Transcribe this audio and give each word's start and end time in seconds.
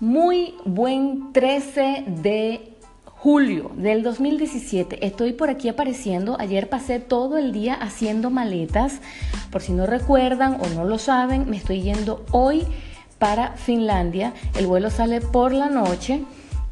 Muy 0.00 0.54
buen 0.64 1.32
13 1.32 2.04
de 2.06 2.76
julio 3.04 3.72
del 3.74 4.04
2017. 4.04 5.04
Estoy 5.04 5.32
por 5.32 5.50
aquí 5.50 5.68
apareciendo. 5.68 6.36
Ayer 6.38 6.68
pasé 6.68 7.00
todo 7.00 7.36
el 7.36 7.50
día 7.50 7.74
haciendo 7.74 8.30
maletas. 8.30 9.00
Por 9.50 9.60
si 9.60 9.72
no 9.72 9.86
recuerdan 9.86 10.56
o 10.60 10.68
no 10.68 10.84
lo 10.84 10.98
saben, 10.98 11.50
me 11.50 11.56
estoy 11.56 11.82
yendo 11.82 12.24
hoy 12.30 12.64
para 13.18 13.56
Finlandia. 13.56 14.34
El 14.56 14.68
vuelo 14.68 14.90
sale 14.90 15.20
por 15.20 15.50
la 15.50 15.68
noche 15.68 16.22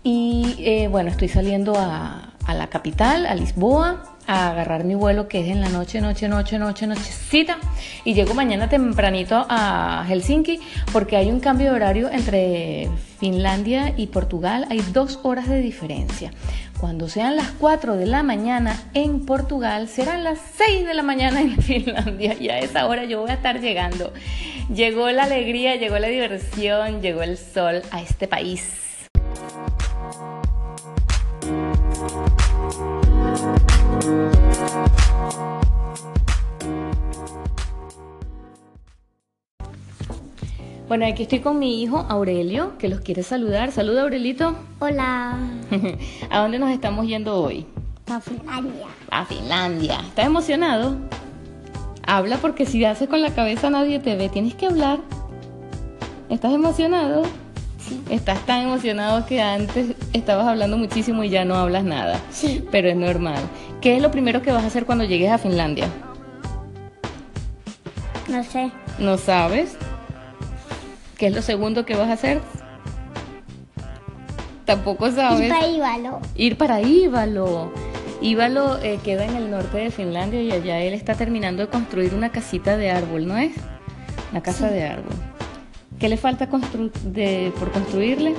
y 0.05 0.55
eh, 0.61 0.87
bueno, 0.87 1.11
estoy 1.11 1.27
saliendo 1.27 1.75
a, 1.77 2.33
a 2.47 2.55
la 2.55 2.69
capital, 2.69 3.27
a 3.27 3.35
Lisboa 3.35 4.16
a 4.27 4.51
agarrar 4.51 4.85
mi 4.85 4.95
vuelo 4.95 5.29
que 5.29 5.41
es 5.41 5.49
en 5.49 5.61
la 5.61 5.69
noche, 5.69 6.01
noche, 6.01 6.29
noche, 6.29 6.59
noche, 6.59 6.87
nochecita 6.87 7.59
y 8.05 8.15
llego 8.15 8.35
mañana 8.35 8.69
tempranito 8.69 9.47
a 9.49 10.05
Helsinki 10.09 10.61
porque 10.93 11.17
hay 11.17 11.31
un 11.31 11.41
cambio 11.41 11.71
de 11.71 11.77
horario 11.77 12.11
entre 12.11 12.89
Finlandia 13.19 13.95
y 13.97 14.09
Portugal, 14.09 14.67
hay 14.71 14.81
dos 14.93 15.21
horas 15.23 15.49
de 15.49 15.61
diferencia. 15.61 16.33
Cuando 16.79 17.09
sean 17.09 17.37
las 17.37 17.51
4 17.53 17.97
de 17.97 18.07
la 18.07 18.23
mañana 18.23 18.79
en 18.93 19.25
Portugal, 19.25 19.89
serán 19.89 20.25
las 20.25 20.39
6 20.57 20.87
de 20.87 20.95
la 20.95 21.03
mañana 21.03 21.41
en 21.41 21.57
Finlandia 21.63 22.37
y 22.39 22.51
a 22.51 22.59
esa 22.59 22.87
hora 22.87 23.05
yo 23.05 23.23
voy 23.23 23.31
a 23.31 23.35
estar 23.35 23.61
llegando. 23.61 24.13
Llegó 24.73 25.11
la 25.11 25.25
alegría, 25.25 25.77
llegó 25.77 25.99
la 25.99 26.09
diversión, 26.09 27.01
llegó 27.01 27.23
el 27.23 27.39
sol 27.39 27.83
a 27.91 28.03
este 28.03 28.29
país. 28.29 28.86
Bueno, 40.89 41.05
aquí 41.05 41.25
estoy 41.25 41.41
con 41.41 41.59
mi 41.59 41.83
hijo 41.83 42.07
Aurelio, 42.09 42.79
que 42.79 42.89
los 42.89 43.01
quiere 43.01 43.25
saludar. 43.25 43.73
Saluda, 43.73 44.03
Aurelito. 44.03 44.55
Hola. 44.79 45.37
¿A 46.31 46.39
dónde 46.39 46.61
nos 46.61 46.71
estamos 46.71 47.09
yendo 47.09 47.43
hoy? 47.43 47.67
A 48.09 48.21
Finlandia. 48.21 48.87
A 49.11 49.25
Finlandia. 49.25 50.01
¿Estás 50.07 50.27
emocionado? 50.27 50.97
Habla 52.07 52.37
porque 52.37 52.67
si 52.67 52.85
haces 52.85 53.09
con 53.09 53.21
la 53.21 53.35
cabeza 53.35 53.69
nadie 53.69 53.99
te 53.99 54.15
ve. 54.15 54.29
Tienes 54.29 54.55
que 54.55 54.67
hablar. 54.67 55.01
¿Estás 56.29 56.53
emocionado? 56.53 57.25
Sí. 57.79 58.01
Estás 58.09 58.47
tan 58.47 58.63
emocionado 58.63 59.27
que 59.27 59.43
antes 59.43 59.97
estabas 60.13 60.47
hablando 60.47 60.77
muchísimo 60.77 61.25
y 61.25 61.31
ya 61.31 61.45
no 61.45 61.57
hablas 61.57 61.83
nada. 61.83 62.21
Sí. 62.31 62.65
Pero 62.71 62.89
es 62.89 62.97
normal. 62.97 63.43
¿Qué 63.81 63.97
es 63.97 64.03
lo 64.03 64.13
primero 64.13 64.41
que 64.41 64.53
vas 64.53 64.63
a 64.63 64.69
hacer 64.69 64.87
cuando 64.87 65.03
llegues 65.03 65.33
a 65.33 65.39
Finlandia? 65.39 65.89
No 68.29 68.45
sé. 68.45 68.71
¿No 69.01 69.19
sabes? 69.19 69.77
¿Qué 71.19 71.29
es 71.29 71.35
lo 71.35 71.43
segundo 71.43 71.85
que 71.87 71.95
vas 71.97 72.09
a 72.09 72.13
hacer? 72.15 72.41
Tampoco 74.65 75.11
sabes. 75.11 75.43
Ir 75.43 75.49
para 75.49 75.69
Ivalo. 75.69 76.21
Ir 76.35 76.59
para 76.59 76.81
Ívalo. 76.83 77.73
Ívalo 78.21 78.79
eh, 78.83 78.99
queda 79.05 79.25
en 79.25 79.37
el 79.37 79.51
norte 79.51 79.79
de 79.79 79.91
Finlandia 79.91 80.43
y 80.43 80.51
allá 80.51 80.81
él 80.81 80.95
está 80.95 81.15
terminando 81.15 81.63
de 81.63 81.69
construir 81.69 82.15
una 82.15 82.31
casita 82.31 82.77
de 82.77 82.91
árbol, 82.91 83.27
¿no 83.27 83.37
es? 83.37 83.53
Una 84.33 84.43
casa 84.43 84.69
Sí. 84.69 84.75
de 84.75 84.85
árbol. 84.85 85.13
¿Qué 86.01 86.09
le 86.09 86.17
falta 86.17 86.51
constru- 86.51 86.91
de, 86.93 87.53
por 87.59 87.71
construirle? 87.73 88.35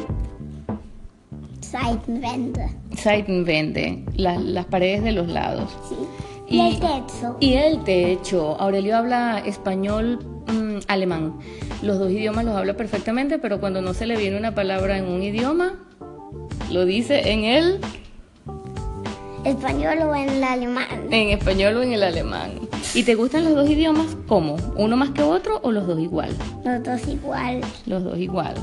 Seitenwände. 1.62 2.70
Seitenwände, 2.96 4.04
la- 4.16 4.38
las 4.40 4.66
paredes 4.66 5.04
de 5.04 5.12
los 5.12 5.28
lados. 5.28 5.76
Sí. 5.90 5.96
Y- 6.50 6.58
Y 6.58 6.62
el 6.62 6.80
techo. 6.80 7.38
Y 7.40 7.54
el 7.54 7.84
techo. 7.84 8.60
Aurelio 8.60 8.98
habla 8.98 9.40
español, 9.40 10.20
mm, 10.48 10.80
alemán. 10.88 11.34
Los 11.82 12.00
dos 12.00 12.12
idiomas 12.12 12.46
los 12.46 12.56
habla 12.56 12.76
perfectamente, 12.76 13.40
pero 13.40 13.60
cuando 13.60 13.82
no 13.82 13.94
se 13.94 14.06
le 14.06 14.18
viene 14.18 14.38
una 14.38 14.56
palabra 14.56 14.98
en 14.98 15.06
un 15.06 15.22
idioma, 15.22 15.76
lo 16.72 16.86
dice 16.86 17.32
en 17.32 17.44
el, 17.44 17.80
Español 19.44 20.00
o 20.02 20.16
en 20.16 20.30
el 20.30 20.44
alemán. 20.44 21.08
en 21.10 21.30
español 21.30 21.78
o 21.78 21.84
en 21.84 21.94
el 21.94 22.04
alemán. 22.04 22.52
¿Y 22.94 23.04
te 23.04 23.16
gustan 23.16 23.46
los 23.46 23.56
dos 23.56 23.70
idiomas? 23.70 24.18
¿Cómo? 24.28 24.58
¿Uno 24.76 24.98
más 24.98 25.12
que 25.12 25.24
otro 25.24 25.60
o 25.64 25.72
los 25.72 25.88
dos 25.88 26.00
igual? 26.00 26.36
Los 26.66 26.84
dos 26.84 27.08
igual. 27.08 27.62
Los 27.86 28.04
dos 28.04 28.18
igual. 28.18 28.56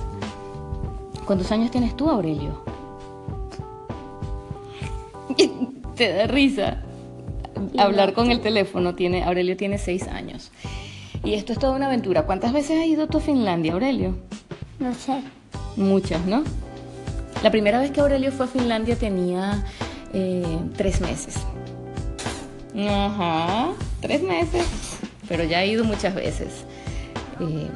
¿Cuántos 1.25 1.51
años 1.53 1.71
tienes 1.71 1.97
tú, 1.97 2.11
Aurelio? 2.11 2.63
Te 5.97 6.13
da 6.13 6.27
risa 6.27 6.83
hablar 7.79 8.13
con 8.13 8.31
el 8.31 8.41
teléfono. 8.41 8.95
Tiene, 8.95 9.25
Aurelio 9.25 9.57
tiene 9.57 9.79
seis 9.79 10.07
años. 10.09 10.51
Y 11.25 11.35
esto 11.35 11.53
es 11.53 11.59
toda 11.59 11.75
una 11.75 11.87
aventura. 11.87 12.25
¿Cuántas 12.25 12.53
veces 12.53 12.79
has 12.81 12.87
ido 12.87 13.07
tú 13.07 13.19
a 13.19 13.21
Finlandia, 13.21 13.73
Aurelio? 13.73 14.15
No 14.79 14.93
sé. 14.95 15.23
Muchas, 15.77 16.25
¿no? 16.27 16.45
La 17.43 17.51
primera 17.51 17.79
vez 17.79 17.91
que 17.91 18.01
Aurelio 18.01 18.31
fue 18.31 18.47
a 18.47 18.49
Finlandia 18.49 18.97
tenía 18.97 19.65
eh, 20.13 20.59
tres 20.77 21.01
meses. 21.01 21.37
Ajá, 22.77 23.73
tres 24.01 24.23
meses. 24.23 24.67
Pero 25.29 25.45
ya 25.45 25.59
ha 25.59 25.65
ido 25.65 25.85
muchas 25.85 26.15
veces. 26.15 26.65
Eh, 27.41 27.69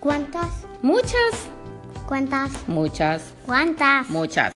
¿Cuántas? 0.00 0.48
muchas, 0.82 1.48
¿Cuántas? 2.06 2.50
muchas. 2.68 3.34
¿Cuántas? 3.44 4.08
Muchas. 4.08 4.52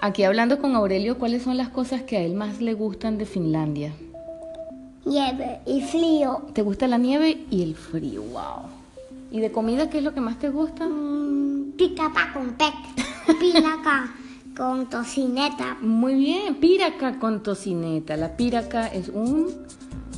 Aquí 0.00 0.24
hablando 0.24 0.58
con 0.58 0.74
Aurelio, 0.76 1.18
¿cuáles 1.18 1.42
son 1.42 1.56
las 1.56 1.68
cosas 1.68 2.02
que 2.02 2.16
a 2.16 2.20
él 2.20 2.34
más 2.34 2.60
le 2.60 2.74
gustan 2.74 3.18
de 3.18 3.26
Finlandia? 3.26 3.92
Nieve 5.04 5.60
y 5.66 5.80
frío. 5.82 6.42
¿Te 6.52 6.62
gusta 6.62 6.86
la 6.86 6.98
nieve 6.98 7.44
y 7.50 7.62
el 7.62 7.74
frío? 7.74 8.22
¡Wow! 8.22 8.68
¿Y 9.32 9.40
de 9.40 9.50
comida 9.52 9.88
qué 9.88 9.98
es 9.98 10.04
lo 10.04 10.12
que 10.12 10.20
más 10.20 10.38
te 10.38 10.48
gusta? 10.50 10.86
Mm, 10.86 11.72
Picapa 11.76 12.32
con 12.32 12.50
pec. 12.54 12.74
Pinaca 13.38 14.12
con 14.56 14.90
tocineta. 14.90 15.76
Muy 15.80 16.14
bien, 16.14 16.56
piraca 16.56 17.18
con 17.18 17.42
tocineta. 17.42 18.16
La 18.16 18.36
piraca 18.36 18.88
es 18.88 19.08
un... 19.08 19.46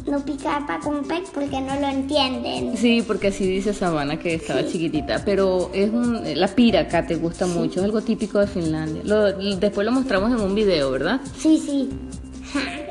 No 0.06 0.18
picapa 0.24 0.80
con 0.80 1.04
pec 1.04 1.30
porque 1.30 1.60
no 1.60 1.78
lo 1.78 1.86
entienden. 1.86 2.76
Sí, 2.76 3.04
porque 3.06 3.28
así 3.28 3.46
dice 3.46 3.72
Sabana 3.72 4.18
que 4.18 4.34
estaba 4.34 4.66
chiquitita, 4.66 5.22
pero 5.24 5.70
es 5.72 5.92
un... 5.92 6.22
La 6.34 6.48
piraca 6.48 7.06
te 7.06 7.14
gusta 7.14 7.46
mucho, 7.46 7.78
es 7.78 7.84
algo 7.84 8.00
típico 8.00 8.40
de 8.40 8.48
Finlandia. 8.48 9.02
Lo- 9.04 9.30
después 9.58 9.84
lo 9.84 9.92
mostramos 9.92 10.32
en 10.32 10.40
un 10.44 10.56
video, 10.56 10.90
¿verdad? 10.90 11.20
Sí, 11.38 11.56
sí. 11.64 11.88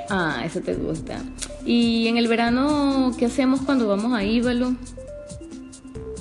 Ah, 0.09 0.43
eso 0.45 0.61
te 0.61 0.73
gusta. 0.75 1.17
¿Y 1.65 2.07
en 2.07 2.17
el 2.17 2.27
verano 2.27 3.11
qué 3.17 3.25
hacemos 3.25 3.61
cuando 3.61 3.87
vamos 3.87 4.13
a 4.13 4.23
Ívalo? 4.23 4.73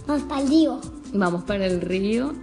Nos 0.07 0.23
paldió. 0.23 0.81
Vamos 1.13 1.45
para 1.45 1.67
el 1.67 1.81
río 1.81 2.35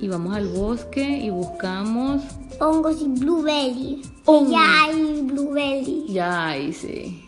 y 0.00 0.08
vamos 0.08 0.34
al 0.36 0.48
bosque 0.48 1.02
y 1.04 1.30
buscamos... 1.30 2.22
Hongos 2.60 3.00
y 3.00 3.08
blueberry. 3.08 4.02
Hongos. 4.26 4.52
Ya 4.52 4.84
hay 4.84 5.22
blueberry. 5.22 6.04
Ya, 6.08 6.48
ahí 6.48 6.72
sí. 6.72 7.24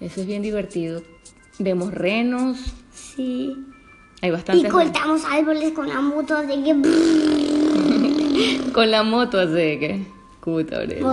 Eso 0.00 0.20
es 0.20 0.26
bien 0.26 0.42
divertido. 0.42 1.02
Vemos 1.58 1.94
renos, 1.94 2.58
Sí. 2.92 3.56
hay 4.20 4.28
Y 4.28 4.32
bastantes... 4.32 4.70
cortamos 4.70 5.22
árboles 5.24 5.72
con 5.72 5.88
la 5.88 6.00
moto 6.02 6.36
de 6.42 6.62
que 6.62 6.74
Con 8.72 8.90
la 8.90 9.02
moto 9.02 9.38
así 9.38 9.52
que... 9.78 10.06
Cuta, 10.46 10.76
Aurelio. 10.76 11.04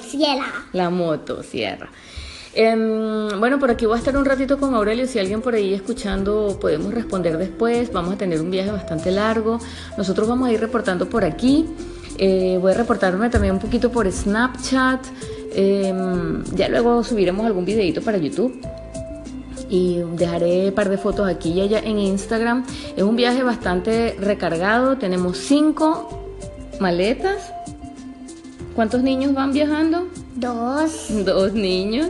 cielo. 0.00 0.42
La 0.72 0.90
moto, 0.90 1.40
cierra. 1.44 1.88
Em, 2.52 3.28
bueno, 3.38 3.60
por 3.60 3.70
aquí 3.70 3.86
voy 3.86 3.94
a 3.94 3.98
estar 3.98 4.16
un 4.16 4.24
ratito 4.24 4.58
con 4.58 4.74
Aurelio. 4.74 5.06
Si 5.06 5.20
alguien 5.20 5.40
por 5.40 5.54
ahí 5.54 5.72
escuchando, 5.72 6.58
podemos 6.60 6.92
responder 6.92 7.38
después. 7.38 7.92
Vamos 7.92 8.14
a 8.14 8.18
tener 8.18 8.40
un 8.40 8.50
viaje 8.50 8.72
bastante 8.72 9.12
largo. 9.12 9.60
Nosotros 9.96 10.26
vamos 10.26 10.48
a 10.48 10.52
ir 10.52 10.58
reportando 10.58 11.08
por 11.08 11.24
aquí. 11.24 11.64
Eh, 12.18 12.58
voy 12.60 12.72
a 12.72 12.74
reportarme 12.74 13.30
también 13.30 13.54
un 13.54 13.60
poquito 13.60 13.92
por 13.92 14.10
Snapchat. 14.10 15.06
Em, 15.54 16.42
ya 16.56 16.68
luego 16.68 17.04
subiremos 17.04 17.46
algún 17.46 17.64
videito 17.64 18.02
para 18.02 18.18
YouTube. 18.18 18.60
Y 19.70 20.00
dejaré 20.16 20.70
un 20.70 20.74
par 20.74 20.88
de 20.88 20.98
fotos 20.98 21.28
aquí 21.28 21.52
y 21.52 21.60
allá 21.60 21.78
en 21.78 22.00
Instagram. 22.00 22.64
Es 22.96 23.04
un 23.04 23.14
viaje 23.14 23.44
bastante 23.44 24.16
recargado. 24.18 24.98
Tenemos 24.98 25.38
cinco 25.38 26.08
maletas. 26.80 27.52
¿Cuántos 28.74 29.02
niños 29.02 29.34
van 29.34 29.52
viajando? 29.52 30.08
Dos. 30.36 31.06
Dos 31.24 31.52
niños. 31.52 32.08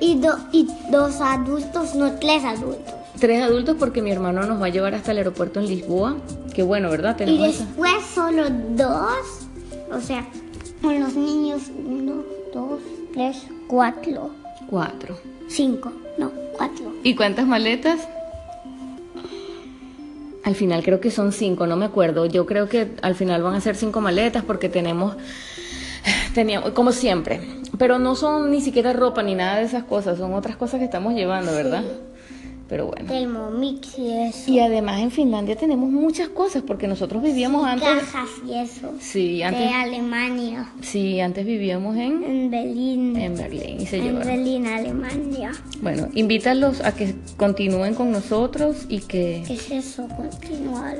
Y, 0.00 0.16
do- 0.16 0.38
y 0.52 0.68
dos 0.90 1.20
adultos, 1.20 1.94
no 1.94 2.12
tres 2.18 2.44
adultos. 2.44 2.94
Tres 3.18 3.42
adultos 3.42 3.76
porque 3.78 4.02
mi 4.02 4.10
hermano 4.10 4.42
nos 4.44 4.60
va 4.60 4.66
a 4.66 4.68
llevar 4.68 4.94
hasta 4.94 5.12
el 5.12 5.18
aeropuerto 5.18 5.60
en 5.60 5.66
Lisboa. 5.66 6.16
Qué 6.54 6.62
bueno, 6.62 6.90
¿verdad? 6.90 7.16
Y 7.26 7.44
esa- 7.44 7.64
después 7.64 7.92
solo 8.14 8.44
dos. 8.76 9.46
O 9.92 10.00
sea, 10.00 10.26
con 10.82 10.98
los 11.00 11.14
niños, 11.14 11.62
uno, 11.86 12.22
dos, 12.52 12.80
tres, 13.12 13.42
cuatro, 13.68 14.30
cuatro. 14.68 15.16
cinco, 15.48 15.92
no, 16.18 16.30
cuatro. 16.56 16.92
¿Y 17.02 17.14
cuántas 17.14 17.46
maletas? 17.46 18.00
Al 20.42 20.54
final 20.54 20.82
creo 20.82 21.00
que 21.00 21.10
son 21.10 21.32
cinco, 21.32 21.66
no 21.66 21.76
me 21.76 21.86
acuerdo. 21.86 22.26
Yo 22.26 22.44
creo 22.44 22.68
que 22.68 22.90
al 23.00 23.14
final 23.14 23.42
van 23.42 23.54
a 23.54 23.60
ser 23.60 23.76
cinco 23.76 24.00
maletas 24.02 24.44
porque 24.44 24.68
tenemos, 24.68 25.16
teníamos, 26.34 26.70
como 26.70 26.92
siempre. 26.92 27.40
Pero 27.78 27.98
no 27.98 28.14
son 28.16 28.50
ni 28.50 28.60
siquiera 28.60 28.92
ropa 28.92 29.22
ni 29.22 29.34
nada 29.34 29.56
de 29.56 29.64
esas 29.64 29.84
cosas, 29.84 30.18
son 30.18 30.34
otras 30.34 30.56
cosas 30.56 30.78
que 30.78 30.84
estamos 30.84 31.14
llevando, 31.14 31.52
¿verdad? 31.52 31.82
Pero 32.66 32.86
bueno. 32.86 33.06
Thermomix 33.08 33.98
y 33.98 34.10
eso. 34.10 34.50
Y 34.50 34.58
además 34.58 35.00
en 35.02 35.10
Finlandia 35.10 35.54
tenemos 35.54 35.90
muchas 35.90 36.28
cosas 36.30 36.62
porque 36.66 36.88
nosotros 36.88 37.22
vivíamos 37.22 37.66
antes. 37.66 37.86
Cajas 37.86 38.28
y 38.48 38.54
eso. 38.54 38.90
Sí, 39.00 39.36
De 39.38 39.44
antes. 39.44 39.70
Alemania. 39.74 40.72
Sí, 40.80 41.20
antes 41.20 41.44
vivíamos 41.44 41.94
en, 41.96 42.24
En 42.24 42.50
Berlín. 42.50 43.16
en 43.16 43.36
Berlín 43.36 43.80
y 43.82 43.86
se 43.86 43.98
En 43.98 44.04
llevaron. 44.04 44.28
Berlín, 44.28 44.66
Alemania. 44.66 45.52
Bueno, 45.82 46.08
invítalos 46.14 46.80
a 46.80 46.94
que 46.94 47.14
continúen 47.36 47.94
con 47.94 48.10
nosotros 48.10 48.86
y 48.88 49.00
que, 49.00 49.42
¿Qué 49.46 49.54
es 49.54 49.70
eso? 49.70 50.08
Continuar. 50.08 50.96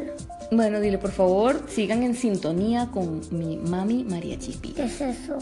Bueno, 0.56 0.80
dile 0.80 0.98
por 0.98 1.10
favor, 1.10 1.62
sigan 1.68 2.02
en 2.02 2.14
sintonía 2.14 2.88
con 2.90 3.20
mi 3.30 3.56
mami 3.56 4.04
María 4.04 4.38
Chispita. 4.38 4.82
¿Qué 4.82 4.88
es 4.88 5.00
eso? 5.00 5.38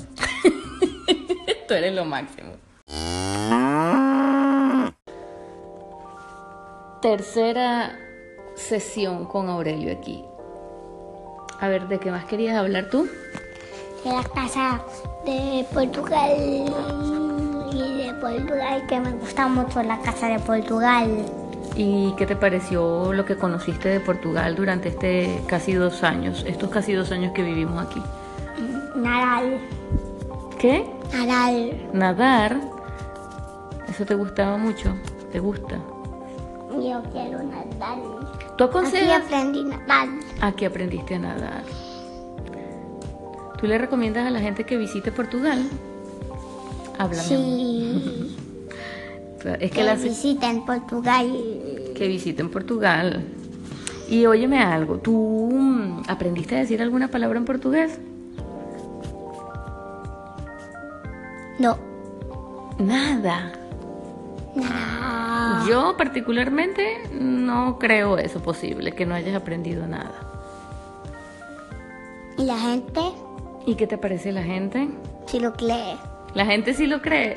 Tú 1.69 1.75
eres 1.75 1.95
lo 1.95 2.05
máximo. 2.05 2.53
Tercera 7.01 7.99
sesión 8.55 9.27
con 9.27 9.49
Aurelio 9.49 9.93
aquí. 9.93 10.25
A 11.61 11.69
ver, 11.69 11.89
¿de 11.89 11.99
qué 11.99 12.11
más 12.11 12.25
querías 12.25 12.57
hablar 12.57 12.91
tú? 12.91 13.09
De 14.05 14.11
la 14.11 14.25
casa 14.25 14.83
de 15.25 15.65
Portugal. 15.73 16.65
Y 17.73 18.05
de 18.05 18.15
Portugal, 18.21 18.87
que 18.89 19.01
me 19.01 19.13
gusta 19.13 19.49
mucho 19.49 19.83
la 19.83 20.01
casa 20.01 20.29
de 20.29 20.39
Portugal. 20.41 21.25
¿Y 21.75 22.13
qué 22.17 22.27
te 22.27 22.37
pareció 22.37 23.13
lo 23.13 23.25
que 23.25 23.37
conociste 23.37 23.89
de 23.89 24.01
Portugal 24.01 24.55
durante 24.55 24.91
este 24.91 25.43
casi 25.47 25.73
dos 25.73 26.03
años, 26.03 26.45
estos 26.47 26.69
casi 26.71 26.93
dos 26.93 27.11
años 27.13 27.33
que 27.33 27.43
vivimos 27.43 27.83
aquí? 27.87 28.03
Nadal. 28.97 29.59
¿Qué? 30.59 30.85
Nadal. 31.13 31.89
Nadar. 31.95 32.61
¿Eso 33.89 34.05
te 34.05 34.15
gustaba 34.15 34.57
mucho? 34.59 34.95
¿Te 35.33 35.41
gusta? 35.41 35.77
Yo 36.71 37.03
quiero 37.13 37.43
nadar. 37.43 37.99
¿Tú 38.57 38.65
Aquí 38.65 38.71
aconsejas? 38.71 39.23
aprendí 39.25 39.61
a 39.61 39.65
nadar. 39.79 40.09
Aquí 40.41 40.65
aprendiste 40.67 41.15
a 41.15 41.19
nadar. 41.19 41.63
¿Tú 43.59 43.67
le 43.67 43.79
recomiendas 43.79 44.27
a 44.27 44.31
la 44.31 44.41
gente 44.41 44.65
que 44.65 44.77
visite 44.77 45.11
Portugal? 45.13 45.63
Háblame. 46.99 47.23
Sí. 47.29 48.37
Es 49.45 49.71
que 49.71 49.79
Que 49.79 49.85
la 49.85 49.95
visiten 49.95 50.65
Portugal. 50.65 51.27
que 51.95 52.09
visiten 52.09 52.51
Portugal. 52.51 53.25
Y 54.09 54.27
óyeme 54.27 54.59
algo, 54.63 54.99
¿tú 54.99 55.49
mm, 55.53 56.03
aprendiste 56.09 56.57
a 56.57 56.59
decir 56.61 56.83
alguna 56.83 57.09
palabra 57.09 57.39
en 57.39 57.45
portugués? 57.45 57.99
No. 61.59 61.79
Nada. 62.79 63.53
No. 64.55 65.67
Yo 65.69 65.97
particularmente 65.97 67.09
no 67.13 67.79
creo 67.79 68.19
eso 68.19 68.41
posible, 68.41 68.93
que 68.93 69.07
no 69.07 69.15
hayas 69.15 69.35
aprendido 69.35 69.87
nada. 69.87 70.13
¿Y 72.37 72.45
la 72.45 72.59
gente? 72.59 73.01
¿Y 73.67 73.77
qué 73.77 73.87
te 73.87 73.97
parece 73.99 74.33
la 74.33 74.43
gente? 74.43 74.89
Si 75.27 75.39
lo 75.39 75.53
cree. 75.53 75.97
La 76.35 76.47
gente 76.47 76.75
sí 76.75 76.87
lo 76.87 77.03
cree. 77.03 77.37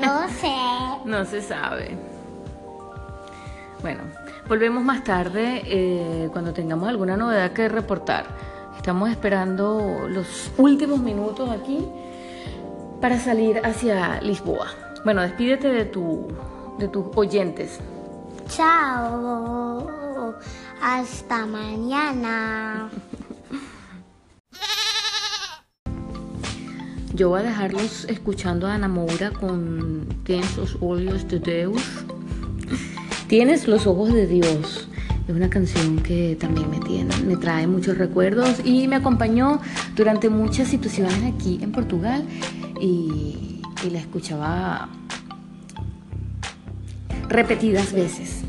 No 0.00 0.28
sé. 0.28 0.54
no 1.04 1.24
se 1.24 1.42
sabe. 1.42 1.96
Bueno, 3.82 4.02
volvemos 4.48 4.82
más 4.82 5.04
tarde 5.04 5.62
eh, 5.64 6.28
cuando 6.32 6.52
tengamos 6.52 6.88
alguna 6.88 7.16
novedad 7.16 7.52
que 7.52 7.68
reportar. 7.68 8.26
Estamos 8.76 9.10
esperando 9.10 10.06
los 10.08 10.50
últimos 10.56 11.00
minutos 11.00 11.50
aquí 11.50 11.86
para 13.00 13.18
salir 13.18 13.60
hacia 13.64 14.20
Lisboa. 14.20 14.68
Bueno, 15.04 15.22
despídete 15.22 15.68
de, 15.68 15.84
tu, 15.84 16.28
de 16.78 16.88
tus 16.88 17.06
oyentes. 17.14 17.78
Chao. 18.48 20.34
Hasta 20.82 21.46
mañana. 21.46 22.90
Yo 27.20 27.28
voy 27.28 27.40
a 27.40 27.42
dejarlos 27.42 28.06
escuchando 28.06 28.66
a 28.66 28.76
Ana 28.76 28.88
Moura 28.88 29.30
con 29.30 30.06
Tienes 30.24 30.56
los 30.56 30.76
ojos 30.76 31.28
de 31.28 31.38
Deus. 31.38 31.82
Tienes 33.26 33.68
los 33.68 33.86
ojos 33.86 34.14
de 34.14 34.26
Dios. 34.26 34.88
Es 35.28 35.34
una 35.36 35.50
canción 35.50 35.98
que 35.98 36.34
también 36.40 36.70
me, 36.70 36.80
tiene, 36.80 37.14
me 37.26 37.36
trae 37.36 37.66
muchos 37.66 37.98
recuerdos 37.98 38.62
y 38.64 38.88
me 38.88 38.96
acompañó 38.96 39.60
durante 39.96 40.30
muchas 40.30 40.68
situaciones 40.68 41.34
aquí 41.34 41.58
en 41.60 41.72
Portugal 41.72 42.24
y, 42.80 43.60
la 43.92 43.98
escuchaba 43.98 44.88
repetidas 47.28 47.92
veces. 47.92 48.44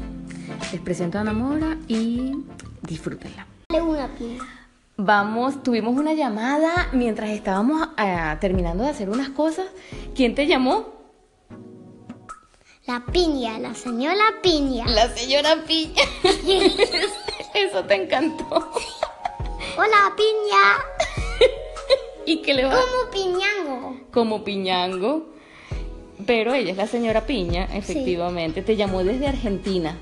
Les 0.71 0.79
presento 0.79 1.17
a 1.17 1.21
Ana 1.21 1.33
Moura 1.33 1.77
y 1.89 2.37
disfrútenla. 2.83 3.45
Una. 3.67 4.09
Vamos, 5.03 5.63
tuvimos 5.63 5.97
una 5.97 6.13
llamada 6.13 6.89
mientras 6.93 7.31
estábamos 7.31 7.89
ah, 7.97 8.37
terminando 8.39 8.83
de 8.83 8.91
hacer 8.91 9.09
unas 9.09 9.29
cosas. 9.29 9.65
¿Quién 10.13 10.35
te 10.35 10.45
llamó? 10.45 10.93
La 12.85 13.03
piña, 13.11 13.57
la 13.57 13.73
señora 13.73 14.23
piña. 14.43 14.85
La 14.85 15.09
señora 15.09 15.63
Piña. 15.65 16.03
Eso 17.55 17.83
te 17.85 17.95
encantó. 17.95 18.45
Hola 19.75 20.13
piña. 20.15 21.49
¿Y 22.27 22.43
qué 22.43 22.53
le 22.53 22.65
va? 22.65 22.75
Como 22.75 23.11
piñango. 23.11 23.97
Como 24.11 24.43
Piñango. 24.43 25.29
Pero 26.27 26.53
ella 26.53 26.69
es 26.69 26.77
la 26.77 26.85
señora 26.85 27.25
Piña, 27.25 27.67
efectivamente. 27.73 28.61
Te 28.61 28.75
llamó 28.75 29.03
desde 29.03 29.27
Argentina. 29.27 29.99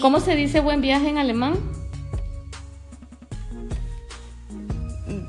¿Cómo 0.00 0.18
se 0.18 0.34
dice 0.34 0.58
buen 0.58 0.80
viaje 0.80 1.08
en 1.08 1.18
alemán? 1.18 1.83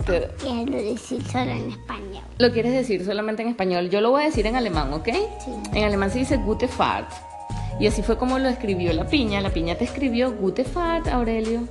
Te- 0.06 0.28
Quiero 0.40 0.72
decir 0.72 1.24
solo 1.32 1.52
en 1.52 1.72
español. 1.72 2.24
Lo 2.38 2.52
quieres 2.52 2.74
decir 2.74 3.04
solamente 3.06 3.42
en 3.42 3.50
español. 3.50 3.90
Yo 3.90 4.02
lo 4.02 4.12
voy 4.12 4.24
a 4.24 4.26
decir 4.26 4.46
en 4.46 4.56
alemán, 4.56 4.94
¿ok? 4.94 5.06
Sí. 5.44 5.52
En 5.74 5.84
alemán 5.84 6.12
se 6.12 6.20
dice 6.20 6.38
Gute 6.38 6.68
Fahrt. 6.68 7.10
Y 7.80 7.88
así 7.88 8.02
fue 8.04 8.18
como 8.18 8.40
lo 8.40 8.48
escribió 8.48 8.94
la 8.94 9.06
piña. 9.08 9.42
La 9.42 9.50
piña 9.52 9.76
te 9.76 9.84
escribió 9.84 10.32
Gute 10.34 10.64
Fahrt, 10.64 11.08
Aurelio. 11.08 11.68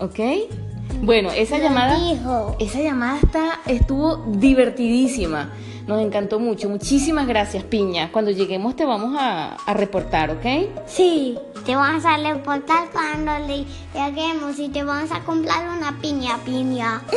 ¿Ok? 0.00 0.18
Bueno, 1.02 1.30
esa 1.30 1.58
Lo 1.58 1.64
llamada. 1.64 1.98
dijo. 1.98 2.56
Esa 2.58 2.80
llamada 2.80 3.18
está, 3.22 3.60
estuvo 3.66 4.16
divertidísima. 4.36 5.52
Nos 5.86 6.00
encantó 6.00 6.38
mucho. 6.38 6.68
Muchísimas 6.68 7.26
gracias, 7.26 7.62
piña. 7.64 8.10
Cuando 8.10 8.30
lleguemos 8.30 8.74
te 8.74 8.84
vamos 8.84 9.14
a, 9.18 9.54
a 9.54 9.74
reportar, 9.74 10.30
¿ok? 10.30 10.86
Sí. 10.86 11.38
Te 11.66 11.76
vamos 11.76 12.04
a 12.04 12.16
reportar 12.16 12.88
cuando 12.90 13.46
le 13.46 13.64
lleguemos 13.94 14.58
y 14.58 14.68
te 14.68 14.82
vamos 14.82 15.12
a 15.12 15.20
comprar 15.20 15.68
una 15.76 15.98
piña, 16.00 16.38
piña. 16.44 17.02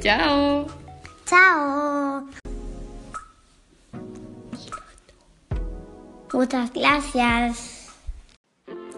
Chao. 0.00 0.66
Chao. 1.26 2.24
Muchas 6.32 6.72
gracias. 6.72 7.74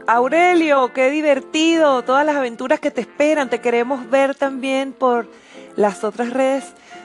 Aurelio, 0.07 0.93
qué 0.93 1.11
divertido, 1.11 2.02
todas 2.02 2.26
las 2.26 2.35
aventuras 2.35 2.81
que 2.81 2.90
te 2.90 3.00
esperan, 3.00 3.49
te 3.49 3.61
queremos 3.61 4.11
ver 4.11 4.35
también 4.35 4.93
por 4.93 5.28
las 5.81 6.05
otras 6.05 6.31
redes. 6.31 6.65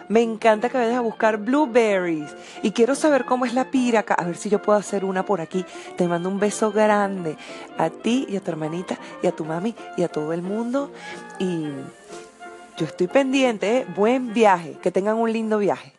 Me 0.10 0.22
encanta 0.22 0.70
que 0.70 0.78
vayas 0.78 0.98
a 0.98 1.02
buscar 1.02 1.38
blueberries 1.38 2.36
y 2.62 2.72
quiero 2.72 2.94
saber 2.94 3.26
cómo 3.26 3.46
es 3.46 3.54
la 3.54 3.72
piraca, 3.72 4.14
a 4.14 4.26
ver 4.26 4.36
si 4.36 4.50
yo 4.50 4.62
puedo 4.62 4.78
hacer 4.78 5.04
una 5.04 5.26
por 5.26 5.42
aquí. 5.42 5.66
Te 5.96 6.08
mando 6.08 6.30
un 6.30 6.40
beso 6.40 6.72
grande 6.72 7.38
a 7.78 7.90
ti 7.90 8.28
y 8.30 8.36
a 8.36 8.42
tu 8.42 8.52
hermanita 8.52 9.00
y 9.24 9.28
a 9.28 9.32
tu 9.32 9.46
mami 9.46 9.74
y 9.98 10.04
a 10.04 10.10
todo 10.10 10.34
el 10.34 10.42
mundo 10.42 10.92
y 11.40 11.66
yo 12.78 12.86
estoy 12.86 13.08
pendiente, 13.08 13.78
¿eh? 13.78 13.88
buen 13.96 14.34
viaje, 14.34 14.78
que 14.82 14.92
tengan 14.92 15.16
un 15.16 15.32
lindo 15.32 15.58
viaje. 15.58 15.95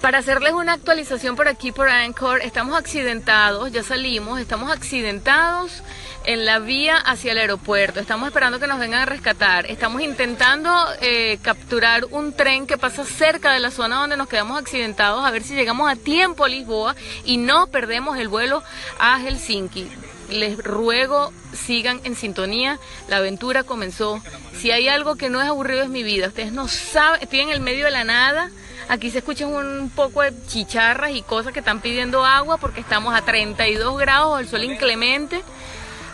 Para 0.00 0.18
hacerles 0.18 0.54
una 0.54 0.72
actualización 0.72 1.36
por 1.36 1.46
aquí, 1.46 1.72
por 1.72 1.90
Anchor, 1.90 2.40
estamos 2.40 2.74
accidentados, 2.74 3.70
ya 3.70 3.82
salimos, 3.82 4.40
estamos 4.40 4.72
accidentados 4.72 5.82
en 6.24 6.46
la 6.46 6.58
vía 6.58 6.96
hacia 6.96 7.32
el 7.32 7.38
aeropuerto. 7.38 8.00
Estamos 8.00 8.28
esperando 8.28 8.58
que 8.58 8.66
nos 8.66 8.78
vengan 8.78 9.02
a 9.02 9.06
rescatar. 9.06 9.66
Estamos 9.66 10.00
intentando 10.00 10.72
eh, 11.02 11.38
capturar 11.42 12.06
un 12.12 12.32
tren 12.32 12.66
que 12.66 12.78
pasa 12.78 13.04
cerca 13.04 13.52
de 13.52 13.60
la 13.60 13.70
zona 13.70 13.96
donde 13.96 14.16
nos 14.16 14.28
quedamos 14.28 14.58
accidentados, 14.58 15.22
a 15.22 15.30
ver 15.30 15.42
si 15.42 15.54
llegamos 15.54 15.90
a 15.90 15.96
tiempo 15.96 16.46
a 16.46 16.48
Lisboa 16.48 16.96
y 17.26 17.36
no 17.36 17.66
perdemos 17.66 18.16
el 18.18 18.28
vuelo 18.28 18.62
a 18.98 19.20
Helsinki. 19.20 19.86
Les 20.30 20.56
ruego 20.56 21.30
sigan 21.52 22.00
en 22.04 22.16
sintonía. 22.16 22.78
La 23.08 23.18
aventura 23.18 23.64
comenzó. 23.64 24.22
Si 24.56 24.70
hay 24.70 24.88
algo 24.88 25.16
que 25.16 25.28
no 25.28 25.42
es 25.42 25.48
aburrido 25.48 25.82
es 25.82 25.90
mi 25.90 26.04
vida. 26.04 26.28
Ustedes 26.28 26.52
no 26.52 26.68
saben, 26.68 27.20
estoy 27.20 27.40
en 27.40 27.50
el 27.50 27.60
medio 27.60 27.84
de 27.84 27.90
la 27.90 28.04
nada. 28.04 28.50
Aquí 28.90 29.12
se 29.12 29.18
escuchan 29.18 29.50
un 29.54 29.88
poco 29.94 30.20
de 30.22 30.34
chicharras 30.48 31.12
y 31.12 31.22
cosas 31.22 31.52
que 31.52 31.60
están 31.60 31.80
pidiendo 31.80 32.24
agua 32.24 32.56
porque 32.56 32.80
estamos 32.80 33.14
a 33.14 33.22
32 33.22 33.96
grados, 33.96 34.40
el 34.40 34.48
sol 34.48 34.64
inclemente. 34.64 35.44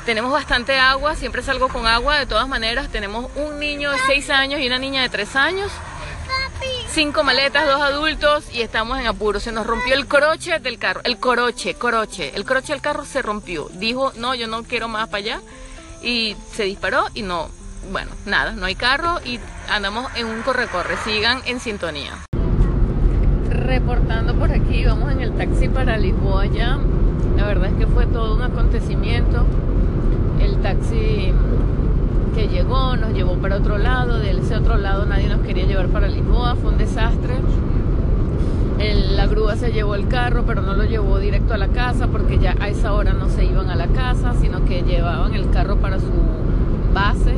Tenemos 0.04 0.30
bastante 0.30 0.78
agua, 0.78 1.16
siempre 1.16 1.40
salgo 1.40 1.68
con 1.68 1.86
agua 1.86 2.18
de 2.18 2.26
todas 2.26 2.46
maneras. 2.46 2.90
Tenemos 2.90 3.30
un 3.34 3.58
niño 3.58 3.92
de 3.92 3.98
6 4.06 4.28
años 4.28 4.60
y 4.60 4.66
una 4.66 4.76
niña 4.76 5.00
de 5.00 5.08
3 5.08 5.36
años. 5.36 5.72
cinco 6.90 7.24
maletas, 7.24 7.66
dos 7.66 7.80
adultos 7.80 8.44
y 8.52 8.60
estamos 8.60 8.98
en 8.98 9.06
apuro. 9.06 9.40
Se 9.40 9.52
nos 9.52 9.66
rompió 9.66 9.94
el 9.94 10.06
croche 10.06 10.58
del 10.58 10.78
carro, 10.78 11.00
el 11.04 11.16
coroche, 11.16 11.76
coroche. 11.76 12.32
El 12.34 12.44
croche 12.44 12.74
del 12.74 12.82
carro 12.82 13.06
se 13.06 13.22
rompió. 13.22 13.70
Dijo, 13.72 14.12
no, 14.16 14.34
yo 14.34 14.48
no 14.48 14.64
quiero 14.64 14.86
más 14.86 15.08
para 15.08 15.18
allá. 15.18 15.40
Y 16.02 16.36
se 16.52 16.64
disparó 16.64 17.06
y 17.14 17.22
no, 17.22 17.48
bueno, 17.90 18.10
nada, 18.26 18.52
no 18.52 18.66
hay 18.66 18.74
carro 18.74 19.18
y 19.24 19.40
andamos 19.66 20.14
en 20.14 20.26
un 20.26 20.42
corre-corre. 20.42 20.98
Sigan 21.04 21.40
en 21.46 21.58
sintonía. 21.58 22.12
Reportando 23.66 24.32
por 24.34 24.52
aquí, 24.52 24.84
vamos 24.84 25.10
en 25.10 25.20
el 25.20 25.32
taxi 25.32 25.68
para 25.68 25.98
Lisboa 25.98 26.46
ya. 26.46 26.78
La 27.36 27.48
verdad 27.48 27.70
es 27.70 27.74
que 27.74 27.88
fue 27.88 28.06
todo 28.06 28.36
un 28.36 28.42
acontecimiento. 28.42 29.44
El 30.40 30.58
taxi 30.58 31.32
que 32.36 32.46
llegó 32.46 32.96
nos 32.96 33.12
llevó 33.12 33.34
para 33.38 33.56
otro 33.56 33.76
lado, 33.76 34.20
de 34.20 34.30
ese 34.30 34.54
otro 34.54 34.76
lado 34.76 35.04
nadie 35.04 35.28
nos 35.28 35.40
quería 35.40 35.66
llevar 35.66 35.88
para 35.88 36.06
Lisboa, 36.06 36.54
fue 36.54 36.70
un 36.70 36.78
desastre. 36.78 37.34
la 39.16 39.26
grúa 39.26 39.56
se 39.56 39.72
llevó 39.72 39.96
el 39.96 40.06
carro, 40.06 40.44
pero 40.46 40.62
no 40.62 40.74
lo 40.74 40.84
llevó 40.84 41.18
directo 41.18 41.54
a 41.54 41.58
la 41.58 41.68
casa 41.68 42.06
porque 42.06 42.38
ya 42.38 42.54
a 42.60 42.68
esa 42.68 42.92
hora 42.92 43.14
no 43.14 43.28
se 43.28 43.46
iban 43.46 43.68
a 43.68 43.74
la 43.74 43.88
casa, 43.88 44.34
sino 44.40 44.64
que 44.64 44.82
llevaban 44.82 45.34
el 45.34 45.50
carro 45.50 45.76
para 45.78 45.98
su 45.98 46.12
base 46.94 47.34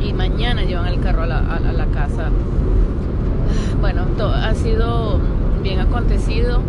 y 0.00 0.14
mañana 0.14 0.62
llevan 0.62 0.86
el 0.88 1.00
carro 1.00 1.24
a 1.24 1.26
la, 1.26 1.86
casa. 1.92 2.30
Bueno, 3.82 4.06
ha 4.34 4.54
sido 4.54 5.20
bien 5.62 5.80
acontecido. 5.80 6.60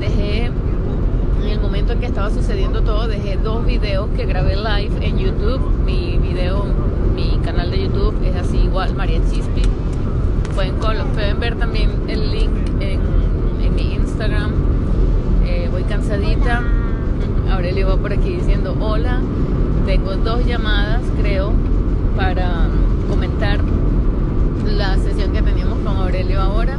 Dejé, 0.00 0.46
en 0.46 1.48
el 1.48 1.60
momento 1.60 1.92
en 1.92 2.00
que 2.00 2.06
estaba 2.06 2.30
sucediendo 2.30 2.82
todo, 2.82 3.08
dejé 3.08 3.36
dos 3.36 3.64
videos 3.64 4.08
que 4.16 4.26
grabé 4.26 4.56
live 4.56 4.94
en 5.00 5.18
YouTube. 5.18 5.60
Mi 5.84 6.18
video, 6.18 6.64
mi 7.14 7.38
canal 7.44 7.70
de 7.70 7.84
YouTube 7.84 8.14
es 8.24 8.36
así 8.36 8.58
igual, 8.58 8.94
María 8.94 9.20
Chispi. 9.30 9.62
Pueden, 10.54 11.40
ver 11.40 11.56
también 11.56 11.90
el 12.08 12.30
link 12.30 12.50
en, 12.80 13.00
mi 13.74 13.94
Instagram. 13.94 14.52
Eh, 15.44 15.68
voy 15.70 15.82
cansadita. 15.84 16.62
Aurelio 17.50 17.88
va 17.88 17.96
por 17.96 18.12
aquí 18.12 18.30
diciendo 18.30 18.76
hola. 18.80 19.20
Tengo 19.86 20.16
dos 20.16 20.46
llamadas, 20.46 21.02
creo, 21.20 21.52
para 22.16 22.68
comentar 23.08 23.60
la 24.66 24.96
sesión 24.98 25.32
que 25.32 25.42
teníamos 25.42 25.78
con 25.78 25.96
Aurelio 25.96 26.40
ahora. 26.40 26.78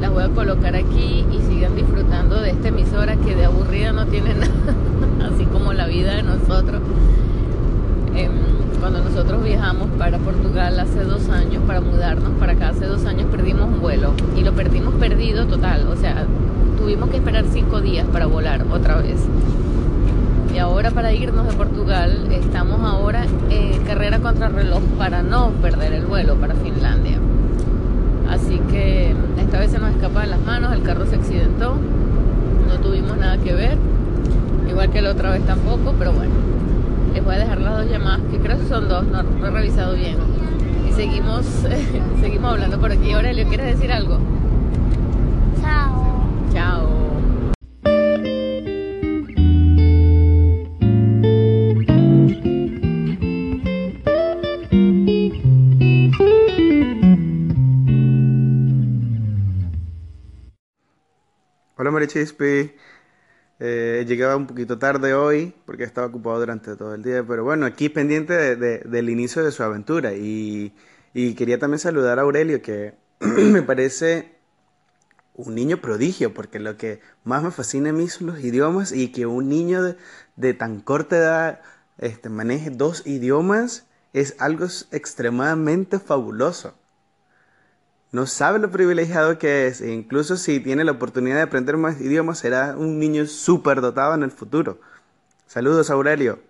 Las 0.00 0.10
voy 0.10 0.22
a 0.22 0.28
colocar 0.30 0.74
aquí 0.74 1.26
y 1.30 1.38
sigan 1.42 1.76
disfrutando 1.76 2.40
de 2.40 2.50
esta 2.50 2.68
emisora 2.68 3.16
que 3.16 3.36
de 3.36 3.44
aburrida 3.44 3.92
no 3.92 4.06
tiene 4.06 4.34
nada, 4.34 5.30
así 5.30 5.44
como 5.44 5.74
la 5.74 5.86
vida 5.86 6.14
de 6.14 6.22
nosotros. 6.22 6.80
Em, 8.16 8.30
cuando 8.80 9.04
nosotros 9.04 9.44
viajamos 9.44 9.88
para 9.98 10.18
Portugal 10.18 10.80
hace 10.80 11.04
dos 11.04 11.28
años, 11.28 11.62
para 11.66 11.82
mudarnos 11.82 12.30
para 12.40 12.52
acá 12.52 12.70
hace 12.70 12.86
dos 12.86 13.04
años, 13.04 13.26
perdimos 13.30 13.66
un 13.66 13.80
vuelo 13.80 14.14
y 14.38 14.40
lo 14.40 14.52
perdimos 14.54 14.94
perdido 14.94 15.46
total. 15.46 15.86
O 15.88 15.96
sea, 15.96 16.26
tuvimos 16.78 17.10
que 17.10 17.18
esperar 17.18 17.44
cinco 17.52 17.82
días 17.82 18.06
para 18.10 18.24
volar 18.24 18.64
otra 18.72 18.96
vez. 18.96 19.20
Y 20.54 20.58
ahora 20.58 20.90
para 20.90 21.12
irnos 21.12 21.46
de 21.46 21.52
Portugal 21.52 22.26
estamos 22.32 22.80
ahora 22.80 23.26
en 23.50 23.82
carrera 23.84 24.18
contra 24.18 24.48
reloj 24.48 24.82
para 24.96 25.22
no 25.22 25.50
perder 25.60 25.92
el 25.92 26.06
vuelo 26.06 26.36
para 26.36 26.54
Finlandia. 26.54 27.19
Así 28.30 28.60
que 28.70 29.12
esta 29.38 29.58
vez 29.58 29.72
se 29.72 29.78
nos 29.78 29.90
escapa 29.90 30.20
de 30.20 30.28
las 30.28 30.40
manos, 30.40 30.72
el 30.72 30.82
carro 30.82 31.04
se 31.04 31.16
accidentó, 31.16 31.74
no 32.68 32.74
tuvimos 32.80 33.16
nada 33.16 33.36
que 33.38 33.52
ver, 33.52 33.76
igual 34.68 34.90
que 34.90 35.02
la 35.02 35.10
otra 35.10 35.32
vez 35.32 35.44
tampoco, 35.44 35.94
pero 35.98 36.12
bueno, 36.12 36.32
les 37.12 37.24
voy 37.24 37.34
a 37.34 37.38
dejar 37.38 37.60
las 37.60 37.78
dos 37.78 37.90
llamadas, 37.90 38.20
que 38.30 38.38
creo 38.38 38.58
que 38.58 38.66
son 38.66 38.88
dos, 38.88 39.04
no, 39.06 39.22
no 39.24 39.46
he 39.46 39.50
revisado 39.50 39.94
bien. 39.94 40.16
Y 40.88 40.92
seguimos, 40.92 41.44
seguimos 42.20 42.52
hablando 42.52 42.78
por 42.80 42.92
aquí. 42.92 43.12
Aurelio, 43.12 43.46
¿quieres 43.48 43.74
decir 43.74 43.92
algo? 43.92 44.18
Chao. 45.60 46.26
Chao. 46.52 46.89
Hola 61.80 61.92
Marichispi. 61.92 62.72
Eh, 63.58 64.04
llegaba 64.06 64.36
un 64.36 64.46
poquito 64.46 64.78
tarde 64.78 65.14
hoy 65.14 65.54
porque 65.64 65.84
estaba 65.84 66.08
ocupado 66.08 66.38
durante 66.38 66.76
todo 66.76 66.94
el 66.94 67.02
día, 67.02 67.24
pero 67.26 67.42
bueno, 67.42 67.64
aquí 67.64 67.88
pendiente 67.88 68.34
del 68.54 69.08
inicio 69.08 69.42
de 69.42 69.50
su 69.50 69.62
aventura 69.62 70.12
y, 70.12 70.74
quería 71.14 71.58
también 71.58 71.78
saludar 71.78 72.18
a 72.18 72.22
Aurelio 72.22 72.60
que 72.60 72.96
me 73.20 73.62
parece 73.62 74.36
un 75.34 75.54
niño 75.54 75.78
prodigio 75.78 76.34
porque 76.34 76.58
lo 76.58 76.76
que 76.76 77.00
más 77.24 77.42
me 77.42 77.50
fascina 77.50 77.88
a 77.88 77.94
mí 77.94 78.08
son 78.08 78.26
los 78.26 78.40
idiomas 78.40 78.92
y 78.92 79.10
que 79.10 79.24
un 79.24 79.48
niño 79.48 79.80
de, 80.36 80.52
tan 80.52 80.80
corta 80.80 81.16
edad 81.16 81.60
este, 81.96 82.28
maneje 82.28 82.68
dos 82.68 83.06
idiomas 83.06 83.86
es 84.12 84.36
algo 84.38 84.66
extremadamente 84.90 85.98
fabuloso 85.98 86.74
no 88.12 88.26
sabe 88.26 88.58
lo 88.58 88.70
privilegiado 88.70 89.38
que 89.38 89.66
es, 89.68 89.80
e 89.80 89.92
incluso 89.92 90.36
si 90.36 90.58
tiene 90.60 90.84
la 90.84 90.92
oportunidad 90.92 91.36
de 91.36 91.42
aprender 91.42 91.76
más 91.76 92.00
idiomas, 92.00 92.38
será 92.38 92.74
un 92.76 92.98
niño 92.98 93.26
súper 93.26 93.80
dotado 93.80 94.14
en 94.14 94.24
el 94.24 94.32
futuro. 94.32 94.80
Saludos, 95.46 95.90
Aurelio. 95.90 96.40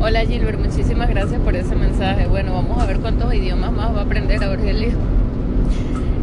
Hola 0.00 0.20
Gilbert, 0.20 0.58
muchísimas 0.58 1.08
gracias 1.08 1.40
por 1.40 1.56
ese 1.56 1.74
mensaje. 1.74 2.26
Bueno, 2.26 2.54
vamos 2.54 2.82
a 2.82 2.86
ver 2.86 3.00
cuántos 3.00 3.34
idiomas 3.34 3.72
más 3.72 3.94
va 3.94 4.00
a 4.00 4.04
aprender 4.04 4.42
Aurelio. 4.42 4.92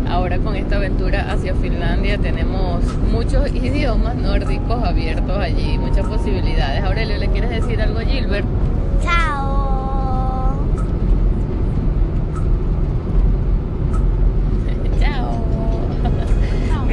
Ahora 0.08 0.38
con 0.40 0.56
esta 0.56 0.78
aventura 0.78 1.32
hacia 1.32 1.54
Finlandia 1.56 2.18
tenemos 2.18 2.84
muchos 3.12 3.50
idiomas 3.54 4.16
nórdicos 4.16 4.84
abiertos 4.84 5.38
allí, 5.38 5.78
muchas 5.78 6.08
posibilidades. 6.08 6.84
Aurelio, 6.84 7.18
¿le 7.18 7.30
quieres 7.30 7.50
decir 7.50 7.82
algo 7.82 8.00
a 8.00 8.04
Gilbert? 8.04 8.46
Chao. 9.02 9.54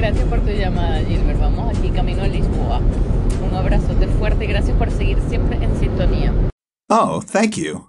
Gracias 0.00 0.26
por 0.28 0.39
tu 0.50 0.56
llamada, 0.56 1.00
Gilbert. 1.04 1.40
Vamos 1.40 1.76
aquí 1.76 1.90
camino 1.90 2.22
a 2.22 2.28
Lisboa. 2.28 2.80
Un 3.46 3.54
abrazote 3.54 4.06
fuerte 4.06 4.44
y 4.44 4.48
gracias 4.48 4.76
por 4.76 4.90
seguir 4.90 5.18
siempre 5.28 5.56
en 5.62 5.78
sintonía. 5.78 6.32
Oh, 6.88 7.22
thank 7.22 7.56
you. 7.56 7.86